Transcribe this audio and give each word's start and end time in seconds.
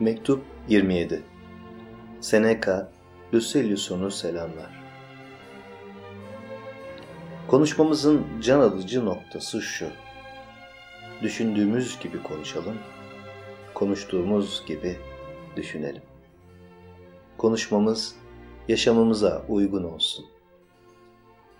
Mektup 0.00 0.42
27 0.68 1.22
Seneca, 2.20 2.88
Lucilius'unu 3.34 4.10
selamlar. 4.10 4.84
Konuşmamızın 7.48 8.26
can 8.40 8.60
alıcı 8.60 9.04
noktası 9.04 9.62
şu. 9.62 9.86
Düşündüğümüz 11.22 11.98
gibi 12.00 12.22
konuşalım, 12.22 12.74
konuştuğumuz 13.74 14.64
gibi 14.66 14.96
düşünelim. 15.56 16.02
Konuşmamız 17.38 18.16
yaşamımıza 18.68 19.42
uygun 19.48 19.84
olsun. 19.84 20.26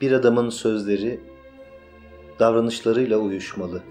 Bir 0.00 0.12
adamın 0.12 0.50
sözleri 0.50 1.20
davranışlarıyla 2.38 3.18
uyuşmalı. 3.18 3.82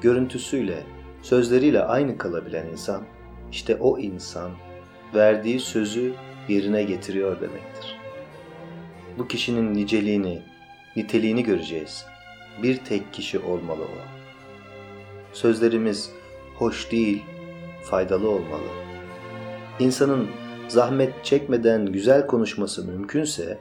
Görüntüsüyle, 0.00 0.82
sözleriyle 1.22 1.84
aynı 1.84 2.18
kalabilen 2.18 2.66
insan 2.66 3.02
işte 3.52 3.76
o 3.76 3.98
insan 3.98 4.50
verdiği 5.14 5.60
sözü 5.60 6.12
yerine 6.48 6.82
getiriyor 6.82 7.40
demektir. 7.40 7.98
Bu 9.18 9.28
kişinin 9.28 9.74
niceliğini, 9.74 10.42
niteliğini 10.96 11.42
göreceğiz. 11.42 12.06
Bir 12.62 12.76
tek 12.76 13.12
kişi 13.12 13.38
olmalı 13.38 13.82
o. 13.82 13.98
Sözlerimiz 15.32 16.10
hoş 16.58 16.92
değil, 16.92 17.22
faydalı 17.82 18.28
olmalı. 18.28 18.68
İnsanın 19.78 20.28
zahmet 20.68 21.24
çekmeden 21.24 21.86
güzel 21.86 22.26
konuşması 22.26 22.84
mümkünse, 22.84 23.58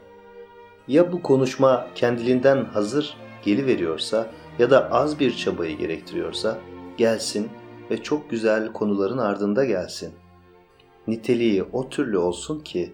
ya 0.88 1.12
bu 1.12 1.22
konuşma 1.22 1.88
kendiliğinden 1.96 2.66
hazır 2.66 3.18
geliveriyorsa 3.44 4.28
ya 4.60 4.70
da 4.70 4.92
az 4.92 5.20
bir 5.20 5.38
çabayı 5.38 5.78
gerektiriyorsa 5.78 6.58
gelsin 6.98 7.50
ve 7.92 8.04
çok 8.04 8.30
güzel 8.30 8.74
konuların 8.74 9.18
ardında 9.18 9.66
gelsin. 9.66 10.14
Niteliği 11.08 11.64
o 11.64 11.90
türlü 11.90 12.18
olsun 12.18 12.60
ki 12.60 12.94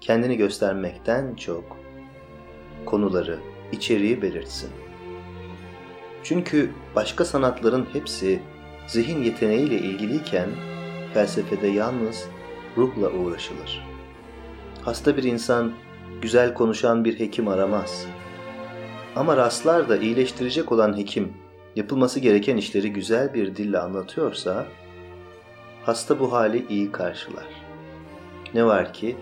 kendini 0.00 0.36
göstermekten 0.36 1.34
çok 1.34 1.76
konuları, 2.86 3.38
içeriği 3.72 4.22
belirtsin. 4.22 4.70
Çünkü 6.22 6.70
başka 6.94 7.24
sanatların 7.24 7.86
hepsi 7.92 8.40
zihin 8.86 9.22
yeteneğiyle 9.22 9.78
ilgiliyken 9.78 10.48
felsefede 11.14 11.66
yalnız 11.66 12.28
ruhla 12.76 13.10
uğraşılır. 13.10 13.86
Hasta 14.82 15.16
bir 15.16 15.22
insan 15.22 15.72
güzel 16.22 16.54
konuşan 16.54 17.04
bir 17.04 17.20
hekim 17.20 17.48
aramaz. 17.48 18.06
Ama 19.16 19.36
rastlar 19.36 19.88
da 19.88 19.96
iyileştirecek 19.96 20.72
olan 20.72 20.98
hekim 20.98 21.32
yapılması 21.76 22.20
gereken 22.20 22.56
işleri 22.56 22.92
güzel 22.92 23.34
bir 23.34 23.56
dille 23.56 23.78
anlatıyorsa, 23.78 24.66
hasta 25.84 26.20
bu 26.20 26.32
hali 26.32 26.66
iyi 26.68 26.92
karşılar. 26.92 27.46
Ne 28.54 28.64
var 28.64 28.92
ki, 28.92 29.16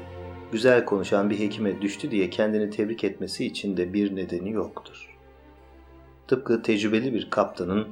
güzel 0.53 0.85
konuşan 0.85 1.31
bir 1.31 1.39
hekime 1.39 1.83
düştü 1.83 2.11
diye 2.11 2.31
kendini 2.31 2.71
tebrik 2.71 3.05
etmesi 3.05 3.47
için 3.47 3.77
de 3.77 3.93
bir 3.93 4.17
nedeni 4.17 4.51
yoktur. 4.51 5.17
Tıpkı 6.29 6.63
tecrübeli 6.63 7.15
bir 7.15 7.31
kaptanın 7.31 7.87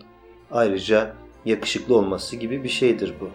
ayrıca 0.50 1.14
yakışıklı 1.44 1.96
olması 1.96 2.36
gibi 2.36 2.64
bir 2.64 2.68
şeydir 2.68 3.14
bu. 3.20 3.30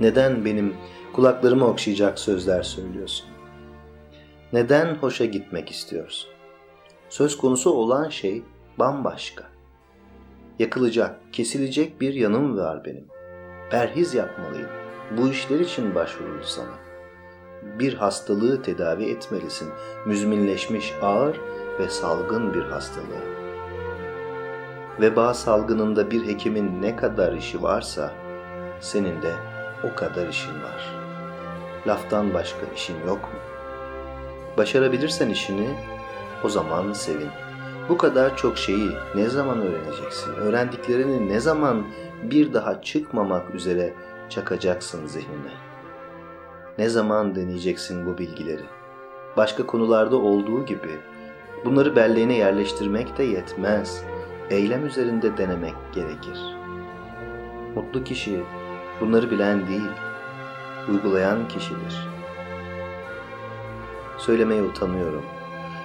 Neden 0.00 0.44
benim 0.44 0.74
kulaklarımı 1.12 1.66
okşayacak 1.66 2.18
sözler 2.18 2.62
söylüyorsun? 2.62 3.26
Neden 4.52 4.94
hoşa 4.94 5.24
gitmek 5.24 5.70
istiyorsun? 5.70 6.30
Söz 7.08 7.36
konusu 7.36 7.70
olan 7.70 8.08
şey 8.08 8.42
bambaşka 8.78 9.55
yakılacak, 10.58 11.16
kesilecek 11.32 12.00
bir 12.00 12.14
yanım 12.14 12.58
var 12.58 12.84
benim. 12.84 13.04
Perhiz 13.70 14.14
yapmalıyım. 14.14 14.68
Bu 15.16 15.28
işler 15.28 15.60
için 15.60 15.94
başvuruldu 15.94 16.44
sana. 16.44 16.74
Bir 17.78 17.94
hastalığı 17.94 18.62
tedavi 18.62 19.04
etmelisin. 19.04 19.68
Müzminleşmiş, 20.06 20.94
ağır 21.02 21.40
ve 21.78 21.88
salgın 21.88 22.54
bir 22.54 22.62
hastalığı. 22.62 23.36
Veba 25.00 25.34
salgınında 25.34 26.10
bir 26.10 26.26
hekimin 26.26 26.82
ne 26.82 26.96
kadar 26.96 27.32
işi 27.32 27.62
varsa, 27.62 28.12
senin 28.80 29.22
de 29.22 29.32
o 29.84 29.94
kadar 29.94 30.28
işin 30.28 30.54
var. 30.54 30.94
Laftan 31.86 32.34
başka 32.34 32.66
işin 32.76 32.96
yok 33.06 33.22
mu? 33.22 33.38
Başarabilirsen 34.56 35.30
işini, 35.30 35.68
o 36.44 36.48
zaman 36.48 36.92
sevin.'' 36.92 37.45
Bu 37.88 37.98
kadar 37.98 38.36
çok 38.36 38.58
şeyi 38.58 38.90
ne 39.14 39.28
zaman 39.28 39.60
öğreneceksin? 39.60 40.34
Öğrendiklerini 40.34 41.28
ne 41.28 41.40
zaman 41.40 41.86
bir 42.22 42.52
daha 42.52 42.82
çıkmamak 42.82 43.54
üzere 43.54 43.92
çakacaksın 44.28 45.06
zihnine? 45.06 45.52
Ne 46.78 46.88
zaman 46.88 47.34
deneyeceksin 47.34 48.06
bu 48.06 48.18
bilgileri? 48.18 48.62
Başka 49.36 49.66
konularda 49.66 50.16
olduğu 50.16 50.66
gibi 50.66 51.00
bunları 51.64 51.96
belleğine 51.96 52.36
yerleştirmek 52.36 53.18
de 53.18 53.24
yetmez. 53.24 54.04
Eylem 54.50 54.86
üzerinde 54.86 55.36
denemek 55.36 55.74
gerekir. 55.94 56.38
Mutlu 57.74 58.04
kişi 58.04 58.40
bunları 59.00 59.30
bilen 59.30 59.68
değil, 59.68 59.90
uygulayan 60.88 61.48
kişidir. 61.48 62.08
Söylemeye 64.18 64.62
utanıyorum. 64.62 65.24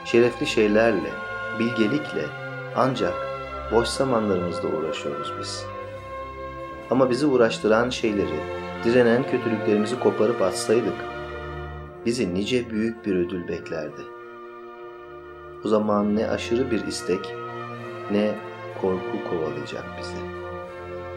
Şerefli 0.05 0.45
şeylerle, 0.45 1.09
bilgelikle 1.59 2.25
ancak 2.75 3.13
boş 3.71 3.87
zamanlarımızda 3.87 4.67
uğraşıyoruz 4.67 5.33
biz. 5.39 5.65
Ama 6.89 7.09
bizi 7.09 7.25
uğraştıran 7.25 7.89
şeyleri, 7.89 8.39
direnen 8.83 9.23
kötülüklerimizi 9.23 9.99
koparıp 9.99 10.41
atsaydık, 10.41 11.05
bizi 12.05 12.33
nice 12.33 12.69
büyük 12.69 13.05
bir 13.05 13.15
ödül 13.15 13.47
beklerdi. 13.47 14.01
O 15.65 15.67
zaman 15.67 16.15
ne 16.15 16.29
aşırı 16.29 16.71
bir 16.71 16.87
istek, 16.87 17.35
ne 18.11 18.31
korku 18.81 19.29
kovalayacak 19.29 19.85
bizi. 19.99 20.15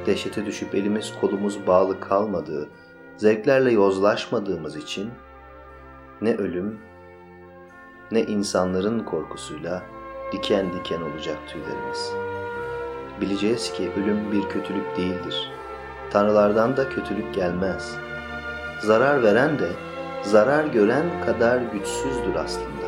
Dehşete 0.06 0.46
düşüp 0.46 0.74
elimiz 0.74 1.12
kolumuz 1.20 1.66
bağlı 1.66 2.00
kalmadığı, 2.00 2.68
zevklerle 3.16 3.72
yozlaşmadığımız 3.72 4.76
için 4.76 5.10
ne 6.20 6.36
ölüm, 6.36 6.78
ne 8.10 8.22
insanların 8.22 9.00
korkusuyla 9.00 9.82
diken 10.34 10.72
diken 10.72 11.00
olacak 11.00 11.38
tüylerimiz. 11.46 12.12
Bileceğiz 13.20 13.72
ki 13.72 13.90
ölüm 13.96 14.32
bir 14.32 14.42
kötülük 14.48 14.96
değildir. 14.96 15.52
Tanrılardan 16.10 16.76
da 16.76 16.88
kötülük 16.88 17.34
gelmez. 17.34 17.96
Zarar 18.80 19.22
veren 19.22 19.58
de 19.58 19.68
zarar 20.22 20.64
gören 20.64 21.24
kadar 21.26 21.58
güçsüzdür 21.58 22.34
aslında. 22.34 22.84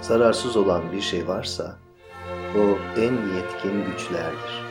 Zararsız 0.00 0.56
olan 0.56 0.82
bir 0.92 1.00
şey 1.00 1.28
varsa 1.28 1.76
o 2.56 2.60
en 3.00 3.12
yetkin 3.12 3.84
güçlerdir. 3.84 4.62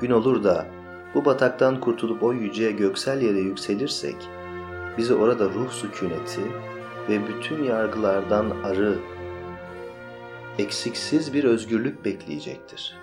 Gün 0.00 0.10
olur 0.10 0.44
da 0.44 0.66
bu 1.14 1.24
bataktan 1.24 1.80
kurtulup 1.80 2.22
o 2.22 2.32
yüce 2.32 2.72
göksel 2.72 3.22
yere 3.22 3.38
yükselirsek 3.38 4.16
bizi 4.98 5.14
orada 5.14 5.44
ruh 5.44 5.70
sükuneti 5.70 6.42
ve 7.08 7.28
bütün 7.28 7.64
yargılardan 7.64 8.46
arı 8.64 8.98
eksiksiz 10.58 11.34
bir 11.34 11.44
özgürlük 11.44 12.04
bekleyecektir. 12.04 12.96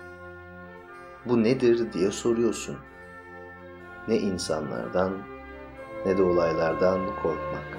Bu 1.26 1.42
nedir 1.42 1.92
diye 1.92 2.10
soruyorsun. 2.10 2.76
Ne 4.08 4.16
insanlardan 4.16 5.12
ne 6.06 6.18
de 6.18 6.22
olaylardan 6.22 7.00
korkmak. 7.22 7.78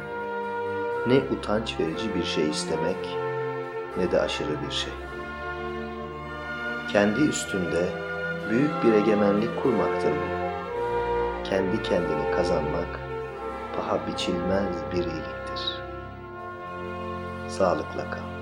Ne 1.08 1.36
utanç 1.38 1.80
verici 1.80 2.16
bir 2.16 2.24
şey 2.24 2.50
istemek 2.50 3.18
ne 3.98 4.12
de 4.12 4.22
aşırı 4.22 4.62
bir 4.68 4.72
şey. 4.72 4.94
Kendi 6.92 7.22
üstünde 7.22 7.90
büyük 8.50 8.84
bir 8.84 8.94
egemenlik 8.94 9.64
kurmaktır 9.64 10.12
bu. 10.12 10.44
Kendi 11.44 11.84
kendini 11.84 12.32
kazanmak 12.36 13.00
paha 13.78 14.08
biçilmez 14.08 14.76
bir 14.92 14.98
iyiliktir. 14.98 15.82
Sağlıkla 17.48 18.12
kal. 18.12 18.33